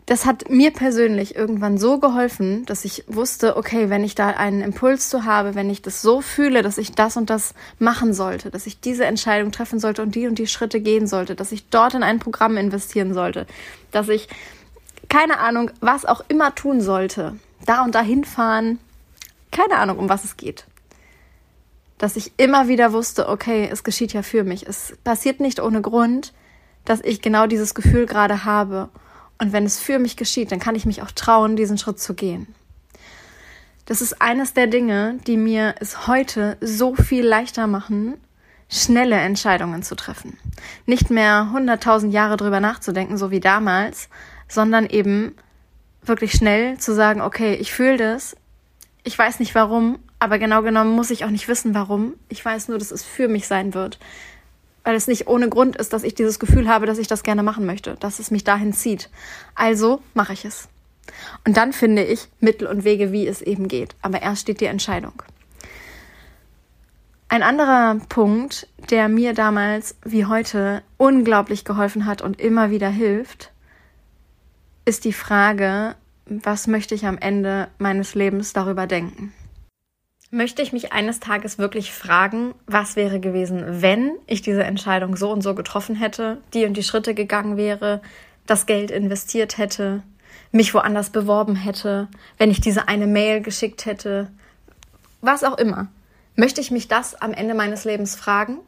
Das 0.05 0.25
hat 0.25 0.49
mir 0.49 0.71
persönlich 0.71 1.35
irgendwann 1.35 1.77
so 1.77 1.99
geholfen, 1.99 2.65
dass 2.65 2.85
ich 2.85 3.03
wusste, 3.07 3.57
okay, 3.57 3.89
wenn 3.89 4.05
ich 4.05 4.15
da 4.15 4.29
einen 4.29 4.61
Impuls 4.61 5.09
zu 5.09 5.25
habe, 5.25 5.53
wenn 5.53 5.69
ich 5.69 5.81
das 5.81 6.01
so 6.01 6.21
fühle, 6.21 6.61
dass 6.61 6.77
ich 6.77 6.93
das 6.93 7.17
und 7.17 7.29
das 7.29 7.53
machen 7.79 8.13
sollte, 8.13 8.49
dass 8.49 8.65
ich 8.65 8.79
diese 8.79 9.03
Entscheidung 9.03 9.51
treffen 9.51 9.81
sollte 9.81 10.01
und 10.01 10.15
die 10.15 10.27
und 10.27 10.39
die 10.39 10.47
Schritte 10.47 10.79
gehen 10.79 11.05
sollte, 11.05 11.35
dass 11.35 11.51
ich 11.51 11.67
dort 11.67 11.95
in 11.95 12.03
ein 12.03 12.19
Programm 12.19 12.55
investieren 12.55 13.13
sollte, 13.13 13.45
dass 13.91 14.07
ich 14.07 14.29
keine 15.09 15.39
Ahnung, 15.39 15.69
was 15.81 16.05
auch 16.05 16.23
immer 16.29 16.55
tun 16.55 16.79
sollte, 16.79 17.35
da 17.65 17.83
und 17.83 17.95
dahin 17.95 18.23
fahren. 18.23 18.79
Keine 19.51 19.77
Ahnung, 19.77 19.97
um 19.97 20.09
was 20.09 20.23
es 20.23 20.37
geht. 20.37 20.65
Dass 21.97 22.15
ich 22.15 22.33
immer 22.37 22.67
wieder 22.67 22.93
wusste, 22.93 23.29
okay, 23.29 23.69
es 23.71 23.83
geschieht 23.83 24.13
ja 24.13 24.23
für 24.23 24.43
mich. 24.43 24.67
Es 24.67 24.97
passiert 25.03 25.39
nicht 25.39 25.59
ohne 25.59 25.81
Grund, 25.81 26.33
dass 26.85 27.01
ich 27.01 27.21
genau 27.21 27.47
dieses 27.47 27.75
Gefühl 27.75 28.05
gerade 28.05 28.43
habe. 28.43 28.89
Und 29.37 29.53
wenn 29.53 29.65
es 29.65 29.79
für 29.79 29.99
mich 29.99 30.17
geschieht, 30.17 30.51
dann 30.51 30.59
kann 30.59 30.75
ich 30.75 30.85
mich 30.85 31.01
auch 31.01 31.11
trauen, 31.11 31.55
diesen 31.55 31.77
Schritt 31.77 31.99
zu 31.99 32.13
gehen. 32.13 32.47
Das 33.85 34.01
ist 34.01 34.21
eines 34.21 34.53
der 34.53 34.67
Dinge, 34.67 35.17
die 35.27 35.37
mir 35.37 35.75
es 35.79 36.07
heute 36.07 36.57
so 36.61 36.95
viel 36.95 37.25
leichter 37.25 37.67
machen, 37.67 38.17
schnelle 38.69 39.17
Entscheidungen 39.17 39.83
zu 39.83 39.95
treffen. 39.95 40.37
Nicht 40.85 41.09
mehr 41.09 41.51
hunderttausend 41.51 42.13
Jahre 42.13 42.37
drüber 42.37 42.59
nachzudenken, 42.59 43.17
so 43.17 43.31
wie 43.31 43.41
damals, 43.41 44.07
sondern 44.47 44.85
eben 44.85 45.35
wirklich 46.03 46.33
schnell 46.33 46.77
zu 46.77 46.93
sagen, 46.93 47.21
okay, 47.21 47.55
ich 47.55 47.71
fühle 47.71 47.97
das, 47.97 48.35
ich 49.03 49.17
weiß 49.17 49.39
nicht 49.39 49.55
warum, 49.55 49.99
aber 50.19 50.37
genau 50.37 50.61
genommen 50.61 50.91
muss 50.91 51.09
ich 51.09 51.25
auch 51.25 51.29
nicht 51.29 51.47
wissen, 51.47 51.73
warum. 51.73 52.13
Ich 52.29 52.43
weiß 52.43 52.67
nur, 52.67 52.77
dass 52.77 52.91
es 52.91 53.03
für 53.03 53.27
mich 53.27 53.47
sein 53.47 53.73
wird. 53.73 53.97
Weil 54.83 54.95
es 54.95 55.07
nicht 55.07 55.27
ohne 55.27 55.49
Grund 55.49 55.75
ist, 55.75 55.93
dass 55.93 56.03
ich 56.03 56.15
dieses 56.15 56.39
Gefühl 56.39 56.67
habe, 56.67 56.85
dass 56.85 56.97
ich 56.97 57.07
das 57.07 57.23
gerne 57.23 57.43
machen 57.43 57.65
möchte, 57.65 57.95
dass 57.99 58.19
es 58.19 58.31
mich 58.31 58.43
dahin 58.43 58.73
zieht. 58.73 59.09
Also 59.55 60.01
mache 60.13 60.33
ich 60.33 60.45
es. 60.45 60.69
Und 61.45 61.57
dann 61.57 61.73
finde 61.73 62.03
ich 62.03 62.29
Mittel 62.39 62.67
und 62.67 62.83
Wege, 62.83 63.11
wie 63.11 63.27
es 63.27 63.41
eben 63.41 63.67
geht. 63.67 63.95
Aber 64.01 64.21
erst 64.21 64.43
steht 64.43 64.61
die 64.61 64.65
Entscheidung. 64.65 65.23
Ein 67.27 67.43
anderer 67.43 67.95
Punkt, 68.09 68.67
der 68.89 69.07
mir 69.07 69.33
damals 69.33 69.95
wie 70.03 70.25
heute 70.25 70.83
unglaublich 70.97 71.63
geholfen 71.63 72.05
hat 72.05 72.21
und 72.21 72.41
immer 72.41 72.71
wieder 72.71 72.89
hilft, 72.89 73.50
ist 74.85 75.05
die 75.05 75.13
Frage, 75.13 75.95
was 76.25 76.67
möchte 76.67 76.95
ich 76.95 77.05
am 77.05 77.17
Ende 77.17 77.67
meines 77.77 78.15
Lebens 78.15 78.53
darüber 78.53 78.87
denken? 78.87 79.33
Möchte 80.29 80.61
ich 80.61 80.71
mich 80.71 80.93
eines 80.93 81.19
Tages 81.19 81.57
wirklich 81.57 81.91
fragen, 81.91 82.55
was 82.65 82.95
wäre 82.95 83.19
gewesen, 83.19 83.81
wenn 83.81 84.13
ich 84.27 84.41
diese 84.41 84.63
Entscheidung 84.63 85.17
so 85.17 85.29
und 85.29 85.41
so 85.41 85.55
getroffen 85.55 85.95
hätte, 85.95 86.37
die 86.53 86.65
und 86.65 86.75
die 86.75 86.83
Schritte 86.83 87.13
gegangen 87.13 87.57
wäre, 87.57 88.01
das 88.47 88.65
Geld 88.65 88.91
investiert 88.91 89.57
hätte, 89.57 90.03
mich 90.53 90.73
woanders 90.73 91.09
beworben 91.09 91.55
hätte, 91.55 92.07
wenn 92.37 92.49
ich 92.49 92.61
diese 92.61 92.87
eine 92.87 93.07
Mail 93.07 93.41
geschickt 93.41 93.85
hätte, 93.85 94.31
was 95.19 95.43
auch 95.43 95.57
immer. 95.57 95.87
Möchte 96.35 96.61
ich 96.61 96.71
mich 96.71 96.87
das 96.87 97.13
am 97.15 97.33
Ende 97.33 97.53
meines 97.53 97.83
Lebens 97.83 98.15
fragen? 98.15 98.59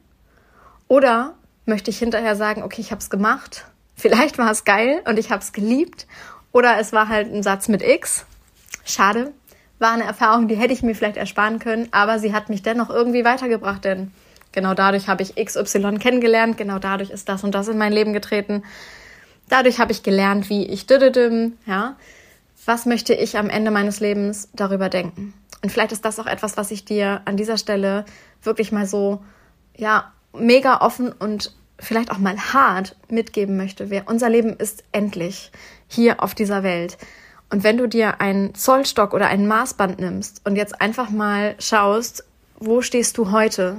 Oder 0.89 1.33
möchte 1.65 1.91
ich 1.91 1.97
hinterher 1.97 2.35
sagen, 2.35 2.61
okay, 2.61 2.81
ich 2.81 2.91
habe 2.91 2.99
es 2.99 3.09
gemacht, 3.09 3.65
vielleicht 3.95 4.37
war 4.37 4.51
es 4.51 4.63
geil 4.63 5.01
und 5.05 5.17
ich 5.19 5.31
habe 5.31 5.41
es 5.41 5.53
geliebt 5.53 6.07
oder 6.51 6.77
es 6.79 6.93
war 6.93 7.09
halt 7.09 7.33
ein 7.33 7.43
Satz 7.43 7.67
mit 7.67 7.81
X. 7.81 8.25
Schade. 8.85 9.33
War 9.79 9.93
eine 9.93 10.03
Erfahrung, 10.03 10.47
die 10.47 10.55
hätte 10.55 10.73
ich 10.73 10.83
mir 10.83 10.95
vielleicht 10.95 11.17
ersparen 11.17 11.59
können, 11.59 11.89
aber 11.91 12.19
sie 12.19 12.33
hat 12.33 12.49
mich 12.49 12.61
dennoch 12.61 12.89
irgendwie 12.89 13.25
weitergebracht, 13.25 13.83
denn 13.83 14.11
genau 14.51 14.73
dadurch 14.73 15.07
habe 15.07 15.23
ich 15.23 15.35
XY 15.35 15.97
kennengelernt, 15.97 16.57
genau 16.57 16.79
dadurch 16.79 17.09
ist 17.09 17.27
das 17.27 17.43
und 17.43 17.53
das 17.53 17.67
in 17.67 17.77
mein 17.77 17.91
Leben 17.91 18.13
getreten. 18.13 18.63
Dadurch 19.49 19.79
habe 19.79 19.91
ich 19.91 20.03
gelernt, 20.03 20.49
wie 20.49 20.65
ich 20.65 20.87
düdüdüm, 20.87 21.57
ja. 21.65 21.97
Was 22.65 22.85
möchte 22.85 23.13
ich 23.13 23.37
am 23.37 23.49
Ende 23.49 23.71
meines 23.71 23.99
Lebens 23.99 24.47
darüber 24.53 24.87
denken? 24.87 25.33
Und 25.61 25.69
vielleicht 25.69 25.91
ist 25.91 26.05
das 26.05 26.19
auch 26.19 26.27
etwas, 26.27 26.55
was 26.55 26.71
ich 26.71 26.85
dir 26.85 27.21
an 27.25 27.35
dieser 27.35 27.57
Stelle 27.57 28.05
wirklich 28.41 28.71
mal 28.71 28.85
so, 28.85 29.23
ja, 29.75 30.13
mega 30.33 30.81
offen 30.81 31.11
und 31.11 31.53
vielleicht 31.79 32.11
auch 32.11 32.17
mal 32.17 32.37
hart 32.37 32.95
mitgeben 33.09 33.57
möchte. 33.57 33.89
Unser 34.05 34.29
Leben 34.29 34.55
ist 34.57 34.83
endlich 34.91 35.51
hier 35.87 36.23
auf 36.23 36.35
dieser 36.35 36.63
Welt. 36.63 36.97
Und 37.49 37.63
wenn 37.63 37.77
du 37.77 37.87
dir 37.87 38.19
einen 38.21 38.55
Zollstock 38.55 39.13
oder 39.13 39.27
ein 39.27 39.47
Maßband 39.47 39.99
nimmst 39.99 40.41
und 40.43 40.55
jetzt 40.55 40.81
einfach 40.81 41.09
mal 41.09 41.55
schaust, 41.59 42.25
wo 42.59 42.81
stehst 42.81 43.17
du 43.17 43.31
heute? 43.31 43.77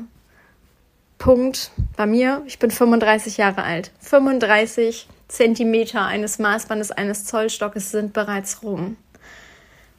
Punkt 1.18 1.70
bei 1.96 2.06
mir, 2.06 2.42
ich 2.46 2.58
bin 2.58 2.70
35 2.70 3.36
Jahre 3.36 3.62
alt. 3.62 3.90
35 4.00 5.08
Zentimeter 5.28 6.04
eines 6.04 6.38
Maßbandes 6.38 6.92
eines 6.92 7.24
Zollstockes 7.24 7.90
sind 7.90 8.12
bereits 8.12 8.62
rum. 8.62 8.96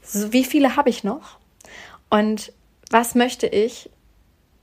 So, 0.04 0.32
wie 0.32 0.44
viele 0.44 0.75
habe 0.75 0.90
ich 0.90 1.04
noch? 1.04 1.40
Und 2.10 2.54
was 2.92 3.16
möchte 3.16 3.48
ich 3.48 3.90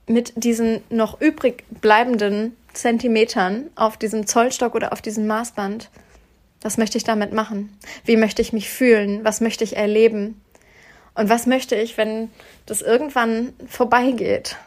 mit 0.07 0.33
diesen 0.35 0.81
noch 0.89 1.21
übrig 1.21 1.63
bleibenden 1.81 2.55
Zentimetern 2.73 3.69
auf 3.75 3.97
diesem 3.97 4.27
Zollstock 4.27 4.75
oder 4.75 4.91
auf 4.91 5.01
diesem 5.01 5.27
Maßband. 5.27 5.89
Was 6.61 6.77
möchte 6.77 6.97
ich 6.97 7.03
damit 7.03 7.33
machen? 7.33 7.77
Wie 8.05 8.17
möchte 8.17 8.41
ich 8.41 8.53
mich 8.53 8.69
fühlen? 8.69 9.23
Was 9.23 9.41
möchte 9.41 9.63
ich 9.63 9.77
erleben? 9.77 10.41
Und 11.15 11.29
was 11.29 11.45
möchte 11.45 11.75
ich, 11.75 11.97
wenn 11.97 12.29
das 12.65 12.81
irgendwann 12.81 13.53
vorbeigeht? 13.67 14.57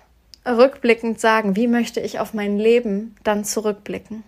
Rückblickend 0.46 1.20
sagen, 1.20 1.56
wie 1.56 1.66
möchte 1.66 2.00
ich 2.00 2.20
auf 2.20 2.32
mein 2.32 2.58
Leben 2.58 3.16
dann 3.24 3.44
zurückblicken? 3.44 4.22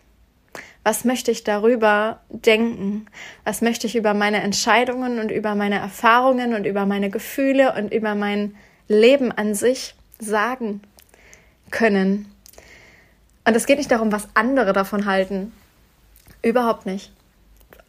Was 0.83 1.05
möchte 1.05 1.31
ich 1.31 1.45
darüber 1.45 2.21
denken? 2.31 3.07
Was 3.45 3.61
möchte 3.61 3.87
ich 3.87 3.95
über 3.95 4.15
meine 4.15 4.43
Entscheidungen 4.43 5.21
und 5.21 5.31
über 5.31 5.55
meine 5.55 5.79
Erfahrungen 5.79 6.55
und 6.55 6.65
über 6.65 6.87
meine 6.87 7.11
Gefühle 7.11 7.75
und 7.75 7.93
über 7.93 8.15
mein 8.15 8.57
Leben 8.89 9.31
an 9.31 9.55
sich 9.55 9.95
sagen 10.19 10.81
können? 11.71 12.33
Und 13.45 13.57
es 13.57 13.67
geht 13.67 13.79
nicht 13.79 13.91
darum, 13.91 14.13
was 14.13 14.29
andere 14.35 14.73
davon 14.73 15.07
halten. 15.07 15.53
Überhaupt 16.43 16.87
nicht. 16.87 17.13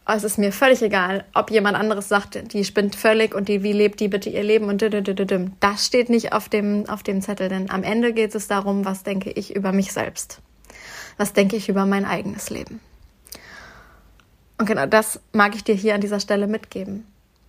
Es 0.06 0.24
ist 0.24 0.38
mir 0.38 0.52
völlig 0.52 0.82
egal, 0.82 1.24
ob 1.34 1.50
jemand 1.50 1.76
anderes 1.76 2.08
sagt, 2.08 2.52
die 2.52 2.64
spinnt 2.64 2.96
völlig 2.96 3.34
und 3.34 3.48
die, 3.48 3.62
wie 3.62 3.72
lebt 3.72 4.00
die 4.00 4.08
bitte 4.08 4.28
ihr 4.28 4.42
Leben 4.42 4.64
und 4.64 4.82
das 5.60 5.86
steht 5.86 6.10
nicht 6.10 6.32
auf 6.32 6.48
dem, 6.48 6.88
auf 6.88 7.02
dem 7.04 7.22
Zettel, 7.22 7.48
denn 7.48 7.70
am 7.70 7.84
Ende 7.84 8.12
geht 8.12 8.34
es 8.34 8.48
darum, 8.48 8.84
was 8.84 9.04
denke 9.04 9.30
ich 9.30 9.54
über 9.54 9.70
mich 9.70 9.92
selbst. 9.92 10.40
Was 11.16 11.32
denke 11.32 11.56
ich 11.56 11.68
über 11.68 11.86
mein 11.86 12.04
eigenes 12.04 12.50
Leben. 12.50 12.80
Und 14.58 14.66
genau 14.66 14.86
das 14.86 15.20
mag 15.32 15.54
ich 15.54 15.62
dir 15.62 15.74
hier 15.74 15.94
an 15.94 16.00
dieser 16.00 16.20
Stelle 16.20 16.46
mitgeben. 16.46 17.06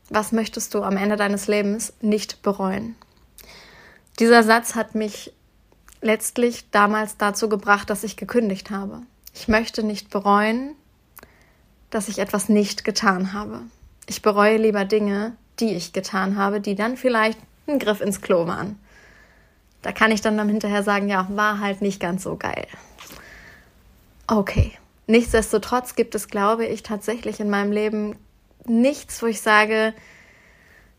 Was 0.09 0.31
möchtest 0.31 0.73
du 0.73 0.83
am 0.83 0.97
Ende 0.97 1.15
deines 1.15 1.47
Lebens 1.47 1.93
nicht 2.01 2.41
bereuen? 2.41 2.95
Dieser 4.19 4.43
Satz 4.43 4.75
hat 4.75 4.93
mich 4.93 5.33
letztlich 6.01 6.69
damals 6.71 7.17
dazu 7.17 7.47
gebracht, 7.47 7.89
dass 7.89 8.03
ich 8.03 8.17
gekündigt 8.17 8.71
habe. 8.71 9.01
Ich 9.33 9.47
möchte 9.47 9.83
nicht 9.83 10.09
bereuen, 10.09 10.75
dass 11.89 12.07
ich 12.07 12.19
etwas 12.19 12.49
nicht 12.49 12.83
getan 12.83 13.33
habe. 13.33 13.61
Ich 14.07 14.21
bereue 14.21 14.57
lieber 14.57 14.85
Dinge, 14.85 15.35
die 15.59 15.73
ich 15.73 15.93
getan 15.93 16.37
habe, 16.37 16.59
die 16.59 16.75
dann 16.75 16.97
vielleicht 16.97 17.39
ein 17.67 17.79
Griff 17.79 18.01
ins 18.01 18.21
Klo 18.21 18.47
waren. 18.47 18.79
Da 19.81 19.91
kann 19.91 20.11
ich 20.11 20.21
dann, 20.21 20.37
dann 20.37 20.49
hinterher 20.49 20.83
sagen, 20.83 21.09
ja, 21.09 21.27
war 21.29 21.59
halt 21.59 21.81
nicht 21.81 21.99
ganz 21.99 22.23
so 22.23 22.35
geil. 22.35 22.67
Okay. 24.27 24.73
Nichtsdestotrotz 25.07 25.95
gibt 25.95 26.15
es, 26.15 26.27
glaube 26.27 26.65
ich, 26.65 26.83
tatsächlich 26.83 27.39
in 27.39 27.49
meinem 27.49 27.71
Leben 27.71 28.15
nichts, 28.65 29.21
wo 29.21 29.25
ich 29.25 29.41
sage, 29.41 29.93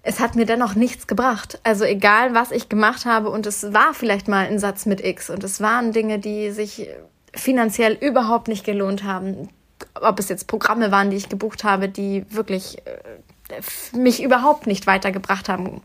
es 0.03 0.19
hat 0.19 0.35
mir 0.35 0.47
dennoch 0.47 0.75
nichts 0.75 1.07
gebracht. 1.07 1.61
Also 1.63 1.85
egal, 1.85 2.35
was 2.35 2.51
ich 2.51 2.69
gemacht 2.69 3.07
habe 3.07 3.31
und 3.31 3.47
es 3.47 3.73
war 3.73 3.95
vielleicht 3.95 4.29
mal 4.29 4.47
ein 4.47 4.59
Satz 4.59 4.87
mit 4.87 5.05
X 5.05 5.31
und 5.31 5.45
es 5.45 5.61
waren 5.61 5.93
Dinge, 5.93 6.19
die 6.19 6.51
sich 6.51 6.89
finanziell 7.35 7.95
überhaupt 7.95 8.49
nicht 8.49 8.65
gelohnt 8.65 9.05
haben. 9.05 9.49
Ob 9.95 10.19
es 10.19 10.29
jetzt 10.29 10.49
Programme 10.49 10.91
waren, 10.91 11.11
die 11.11 11.17
ich 11.17 11.29
gebucht 11.29 11.65
habe, 11.65 11.89
die 11.89 12.25
wirklich 12.31 12.79
äh, 12.87 13.97
mich 13.97 14.23
überhaupt 14.23 14.67
nicht 14.67 14.87
weitergebracht 14.87 15.49
haben. 15.49 15.83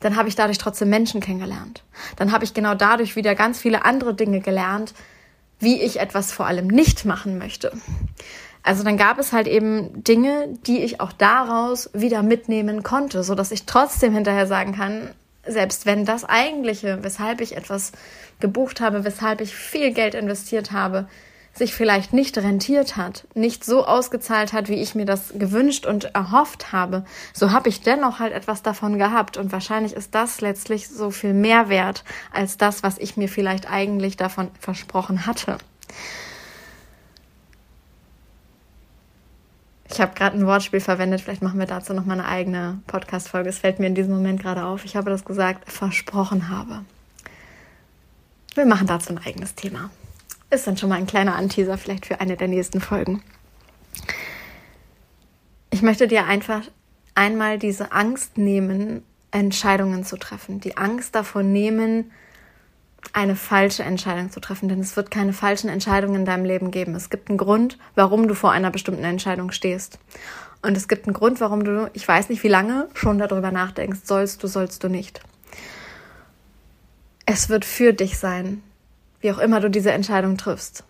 Dann 0.00 0.16
habe 0.16 0.28
ich 0.28 0.36
dadurch 0.36 0.58
trotzdem 0.58 0.90
Menschen 0.90 1.20
kennengelernt. 1.20 1.82
Dann 2.16 2.32
habe 2.32 2.44
ich 2.44 2.54
genau 2.54 2.74
dadurch 2.74 3.16
wieder 3.16 3.34
ganz 3.34 3.58
viele 3.58 3.84
andere 3.84 4.14
Dinge 4.14 4.40
gelernt, 4.40 4.94
wie 5.58 5.80
ich 5.80 5.98
etwas 5.98 6.32
vor 6.32 6.46
allem 6.46 6.68
nicht 6.68 7.04
machen 7.04 7.38
möchte. 7.38 7.72
Also 8.68 8.82
dann 8.82 8.98
gab 8.98 9.18
es 9.18 9.32
halt 9.32 9.46
eben 9.46 10.04
Dinge, 10.04 10.50
die 10.66 10.82
ich 10.82 11.00
auch 11.00 11.14
daraus 11.14 11.88
wieder 11.94 12.22
mitnehmen 12.22 12.82
konnte, 12.82 13.22
so 13.22 13.34
dass 13.34 13.50
ich 13.50 13.64
trotzdem 13.64 14.12
hinterher 14.12 14.46
sagen 14.46 14.74
kann, 14.76 15.08
selbst 15.46 15.86
wenn 15.86 16.04
das 16.04 16.26
eigentliche, 16.26 17.02
weshalb 17.02 17.40
ich 17.40 17.56
etwas 17.56 17.92
gebucht 18.40 18.82
habe, 18.82 19.04
weshalb 19.04 19.40
ich 19.40 19.54
viel 19.54 19.94
Geld 19.94 20.14
investiert 20.14 20.70
habe, 20.70 21.08
sich 21.54 21.72
vielleicht 21.72 22.12
nicht 22.12 22.36
rentiert 22.36 22.98
hat, 22.98 23.26
nicht 23.32 23.64
so 23.64 23.86
ausgezahlt 23.86 24.52
hat, 24.52 24.68
wie 24.68 24.82
ich 24.82 24.94
mir 24.94 25.06
das 25.06 25.32
gewünscht 25.34 25.86
und 25.86 26.14
erhofft 26.14 26.70
habe, 26.70 27.06
so 27.32 27.52
habe 27.52 27.70
ich 27.70 27.80
dennoch 27.80 28.18
halt 28.18 28.34
etwas 28.34 28.62
davon 28.62 28.98
gehabt 28.98 29.38
und 29.38 29.50
wahrscheinlich 29.50 29.94
ist 29.94 30.14
das 30.14 30.42
letztlich 30.42 30.88
so 30.88 31.10
viel 31.10 31.32
mehr 31.32 31.70
wert 31.70 32.04
als 32.34 32.58
das, 32.58 32.82
was 32.82 32.98
ich 32.98 33.16
mir 33.16 33.30
vielleicht 33.30 33.70
eigentlich 33.70 34.18
davon 34.18 34.50
versprochen 34.60 35.24
hatte. 35.24 35.56
Ich 39.90 40.00
habe 40.00 40.14
gerade 40.14 40.36
ein 40.36 40.46
Wortspiel 40.46 40.80
verwendet, 40.80 41.22
vielleicht 41.22 41.42
machen 41.42 41.58
wir 41.58 41.66
dazu 41.66 41.94
noch 41.94 42.04
mal 42.04 42.14
eine 42.14 42.28
eigene 42.28 42.80
Podcast-Folge. 42.86 43.48
Es 43.48 43.58
fällt 43.58 43.78
mir 43.78 43.86
in 43.86 43.94
diesem 43.94 44.12
Moment 44.12 44.40
gerade 44.42 44.64
auf. 44.64 44.84
Ich 44.84 44.96
habe 44.96 45.10
das 45.10 45.24
gesagt, 45.24 45.70
versprochen 45.70 46.50
habe. 46.50 46.84
Wir 48.54 48.66
machen 48.66 48.86
dazu 48.86 49.10
ein 49.10 49.18
eigenes 49.18 49.54
Thema. 49.54 49.90
Ist 50.50 50.66
dann 50.66 50.76
schon 50.76 50.88
mal 50.88 50.96
ein 50.96 51.06
kleiner 51.06 51.36
Anteaser 51.36 51.78
vielleicht 51.78 52.06
für 52.06 52.20
eine 52.20 52.36
der 52.36 52.48
nächsten 52.48 52.80
Folgen. 52.80 53.22
Ich 55.70 55.82
möchte 55.82 56.08
dir 56.08 56.26
einfach 56.26 56.62
einmal 57.14 57.58
diese 57.58 57.92
Angst 57.92 58.36
nehmen, 58.36 59.02
Entscheidungen 59.30 60.04
zu 60.04 60.16
treffen. 60.16 60.60
Die 60.60 60.76
Angst 60.76 61.14
davor 61.14 61.42
nehmen, 61.42 62.10
eine 63.12 63.36
falsche 63.36 63.82
Entscheidung 63.82 64.30
zu 64.30 64.40
treffen, 64.40 64.68
denn 64.68 64.80
es 64.80 64.96
wird 64.96 65.10
keine 65.10 65.32
falschen 65.32 65.68
Entscheidungen 65.68 66.16
in 66.16 66.24
deinem 66.24 66.44
Leben 66.44 66.70
geben. 66.70 66.94
Es 66.94 67.10
gibt 67.10 67.28
einen 67.28 67.38
Grund, 67.38 67.78
warum 67.94 68.28
du 68.28 68.34
vor 68.34 68.52
einer 68.52 68.70
bestimmten 68.70 69.04
Entscheidung 69.04 69.50
stehst. 69.50 69.98
Und 70.62 70.76
es 70.76 70.88
gibt 70.88 71.06
einen 71.06 71.14
Grund, 71.14 71.40
warum 71.40 71.64
du, 71.64 71.90
ich 71.94 72.06
weiß 72.06 72.28
nicht 72.28 72.42
wie 72.42 72.48
lange, 72.48 72.88
schon 72.94 73.18
darüber 73.18 73.50
nachdenkst, 73.50 74.00
sollst 74.04 74.42
du, 74.42 74.48
sollst 74.48 74.82
du 74.82 74.88
nicht. 74.88 75.20
Es 77.26 77.48
wird 77.48 77.64
für 77.64 77.92
dich 77.92 78.18
sein. 78.18 78.62
wie 79.20 79.32
auch 79.32 79.38
immer 79.38 79.58
du 79.58 79.68
diese 79.68 79.90
Entscheidung 79.90 80.36
triffst. 80.36 80.84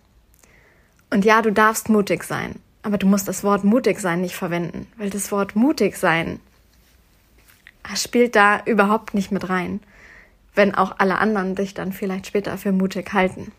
Und 1.10 1.24
ja, 1.24 1.40
du 1.40 1.50
darfst 1.50 1.88
mutig 1.88 2.24
sein, 2.24 2.56
aber 2.82 2.98
du 2.98 3.06
musst 3.06 3.26
das 3.26 3.42
Wort 3.42 3.64
mutig 3.64 4.00
sein 4.00 4.20
nicht 4.20 4.34
verwenden, 4.34 4.86
weil 4.98 5.08
das 5.08 5.32
Wort 5.32 5.56
mutig 5.56 5.96
sein 5.96 6.40
spielt 7.96 8.36
da 8.36 8.60
überhaupt 8.64 9.14
nicht 9.14 9.32
mit 9.32 9.48
rein, 9.48 9.80
wenn 10.58 10.74
auch 10.74 10.96
alle 10.98 11.18
anderen 11.18 11.54
dich 11.54 11.72
dann 11.72 11.92
vielleicht 11.92 12.26
später 12.26 12.58
für 12.58 12.72
mutig 12.72 13.12
halten. 13.12 13.52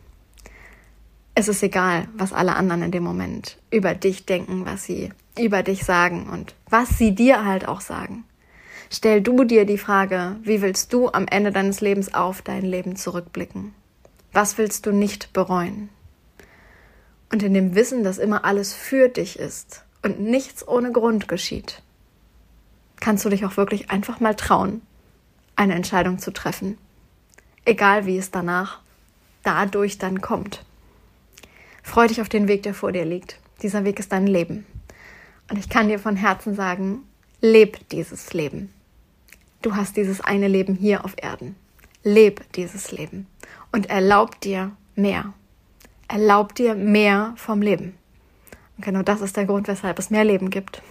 Es 1.33 1.47
ist 1.47 1.63
egal, 1.63 2.09
was 2.13 2.33
alle 2.33 2.57
anderen 2.57 2.83
in 2.83 2.91
dem 2.91 3.03
Moment 3.03 3.57
über 3.71 3.95
dich 3.95 4.25
denken, 4.25 4.65
was 4.65 4.83
sie 4.83 5.13
über 5.39 5.63
dich 5.63 5.85
sagen 5.85 6.27
und 6.29 6.55
was 6.69 6.97
sie 6.97 7.15
dir 7.15 7.45
halt 7.45 7.65
auch 7.65 7.79
sagen. 7.79 8.25
Stell 8.91 9.21
du 9.21 9.45
dir 9.45 9.65
die 9.65 9.77
Frage, 9.77 10.35
wie 10.43 10.61
willst 10.61 10.91
du 10.91 11.07
am 11.09 11.25
Ende 11.25 11.53
deines 11.53 11.79
Lebens 11.79 12.13
auf 12.13 12.41
dein 12.41 12.65
Leben 12.65 12.97
zurückblicken? 12.97 13.73
Was 14.33 14.57
willst 14.57 14.85
du 14.85 14.91
nicht 14.91 15.31
bereuen? 15.31 15.87
Und 17.31 17.43
in 17.43 17.53
dem 17.53 17.75
Wissen, 17.75 18.03
dass 18.03 18.17
immer 18.17 18.43
alles 18.43 18.73
für 18.73 19.07
dich 19.07 19.39
ist 19.39 19.85
und 20.03 20.19
nichts 20.19 20.67
ohne 20.67 20.91
Grund 20.91 21.29
geschieht, 21.29 21.81
kannst 22.99 23.23
du 23.23 23.29
dich 23.29 23.45
auch 23.45 23.55
wirklich 23.55 23.89
einfach 23.89 24.19
mal 24.19 24.35
trauen, 24.35 24.81
eine 25.55 25.75
Entscheidung 25.75 26.19
zu 26.19 26.31
treffen. 26.31 26.77
Egal 27.69 28.07
wie 28.07 28.17
es 28.17 28.31
danach 28.31 28.79
dadurch 29.43 29.99
dann 29.99 30.21
kommt. 30.21 30.65
Freu 31.83 32.07
dich 32.07 32.19
auf 32.19 32.27
den 32.27 32.47
Weg, 32.47 32.63
der 32.63 32.73
vor 32.73 32.91
dir 32.91 33.05
liegt. 33.05 33.37
Dieser 33.61 33.85
Weg 33.85 33.99
ist 33.99 34.11
dein 34.11 34.25
Leben. 34.25 34.65
Und 35.51 35.59
ich 35.59 35.69
kann 35.69 35.87
dir 35.87 35.99
von 35.99 36.15
Herzen 36.15 36.55
sagen, 36.55 37.03
leb 37.41 37.87
dieses 37.89 38.33
Leben. 38.33 38.73
Du 39.61 39.75
hast 39.75 39.97
dieses 39.97 40.19
eine 40.19 40.47
Leben 40.47 40.73
hier 40.73 41.05
auf 41.05 41.13
Erden. 41.17 41.55
Leb 42.03 42.41
dieses 42.53 42.91
Leben 42.91 43.27
und 43.71 43.87
erlaub 43.87 44.41
dir 44.41 44.71
mehr. 44.95 45.31
Erlaub 46.07 46.55
dir 46.55 46.73
mehr 46.73 47.35
vom 47.35 47.61
Leben. 47.61 47.95
Und 48.77 48.85
genau 48.85 49.03
das 49.03 49.21
ist 49.21 49.37
der 49.37 49.45
Grund, 49.45 49.67
weshalb 49.67 49.99
es 49.99 50.09
mehr 50.09 50.23
Leben 50.23 50.49
gibt. 50.49 50.81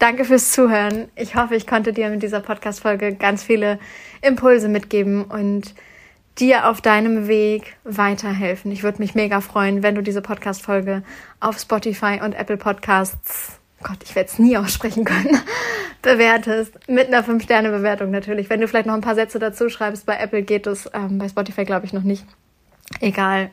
Danke 0.00 0.24
fürs 0.24 0.50
Zuhören. 0.52 1.08
Ich 1.14 1.34
hoffe, 1.34 1.54
ich 1.54 1.66
konnte 1.66 1.92
dir 1.92 2.08
mit 2.08 2.22
dieser 2.22 2.40
Podcast-Folge 2.40 3.14
ganz 3.16 3.42
viele 3.42 3.78
Impulse 4.22 4.70
mitgeben 4.70 5.24
und 5.24 5.74
dir 6.38 6.70
auf 6.70 6.80
deinem 6.80 7.28
Weg 7.28 7.76
weiterhelfen. 7.84 8.72
Ich 8.72 8.82
würde 8.82 8.98
mich 8.98 9.14
mega 9.14 9.42
freuen, 9.42 9.82
wenn 9.82 9.94
du 9.94 10.02
diese 10.02 10.22
Podcast-Folge 10.22 11.02
auf 11.38 11.58
Spotify 11.58 12.18
und 12.24 12.32
Apple 12.32 12.56
Podcasts, 12.56 13.60
Gott, 13.82 13.98
ich 14.02 14.14
werde 14.14 14.30
es 14.30 14.38
nie 14.38 14.56
aussprechen 14.56 15.04
können, 15.04 15.38
bewertest. 16.00 16.72
Mit 16.88 17.08
einer 17.08 17.22
5-Sterne-Bewertung 17.22 18.10
natürlich. 18.10 18.48
Wenn 18.48 18.62
du 18.62 18.68
vielleicht 18.68 18.86
noch 18.86 18.94
ein 18.94 19.02
paar 19.02 19.14
Sätze 19.14 19.38
dazu 19.38 19.68
schreibst, 19.68 20.06
bei 20.06 20.16
Apple 20.16 20.40
geht 20.40 20.66
es, 20.66 20.88
ähm, 20.94 21.18
bei 21.18 21.28
Spotify 21.28 21.66
glaube 21.66 21.84
ich 21.84 21.92
noch 21.92 22.04
nicht. 22.04 22.24
Egal. 23.00 23.50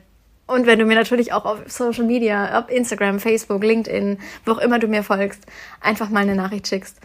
Und 0.47 0.65
wenn 0.65 0.79
du 0.79 0.85
mir 0.85 0.95
natürlich 0.95 1.33
auch 1.33 1.45
auf 1.45 1.59
Social 1.67 2.05
Media, 2.05 2.59
auf 2.59 2.69
Instagram, 2.69 3.19
Facebook, 3.19 3.63
LinkedIn, 3.63 4.17
wo 4.45 4.53
auch 4.53 4.59
immer 4.59 4.79
du 4.79 4.87
mir 4.87 5.03
folgst, 5.03 5.45
einfach 5.81 6.09
mal 6.09 6.21
eine 6.21 6.35
Nachricht 6.35 6.67
schickst 6.67 6.97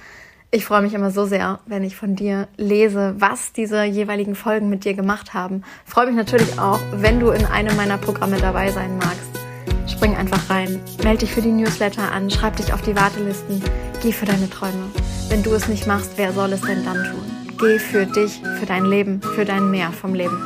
ich 0.55 0.67
freue 0.67 0.83
mich 0.83 0.93
immer 0.93 1.11
so 1.11 1.25
sehr, 1.25 1.61
wenn 1.65 1.83
ich 1.83 1.97
von 1.97 2.15
dir 2.15 2.47
lese, 2.59 3.15
was 3.17 3.53
diese 3.53 3.85
jeweiligen 3.85 4.35
Folgen 4.35 4.69
mit 4.69 4.85
dir 4.85 4.93
gemacht 4.93 5.33
haben. 5.33 5.65
Freue 5.87 6.07
mich 6.07 6.15
natürlich 6.15 6.59
auch, 6.59 6.79
wenn 6.93 7.19
du 7.21 7.31
in 7.31 7.47
einem 7.47 7.75
meiner 7.75 7.97
Programme 7.97 8.37
dabei 8.37 8.71
sein 8.71 8.99
magst. 8.99 9.91
Spring 9.91 10.15
einfach 10.15 10.51
rein, 10.51 10.79
melde 11.03 11.21
dich 11.21 11.33
für 11.33 11.41
die 11.41 11.51
Newsletter 11.51 12.13
an, 12.13 12.31
schreib 12.31 12.57
dich 12.57 12.73
auf 12.73 12.83
die 12.83 12.95
Wartelisten, 12.95 13.63
geh 14.03 14.13
für 14.13 14.27
deine 14.27 14.49
Träume. 14.51 14.91
Wenn 15.31 15.43
du 15.43 15.55
es 15.55 15.69
nicht 15.69 15.87
machst, 15.87 16.13
wer 16.17 16.33
soll 16.33 16.53
es 16.53 16.61
denn 16.61 16.85
dann 16.85 17.03
tun? 17.03 17.57
Geh 17.59 17.79
für 17.79 18.05
dich, 18.05 18.43
für 18.61 18.67
dein 18.67 18.85
Leben, 18.85 19.23
für 19.23 19.47
dein 19.47 19.71
Mehr 19.71 19.91
vom 19.91 20.13
Leben. 20.13 20.39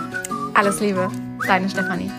Alles 0.55 0.81
Liebe, 0.81 1.11
deine 1.49 1.69
Stefanie. 1.69 2.13